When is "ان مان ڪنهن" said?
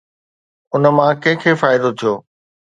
0.75-1.37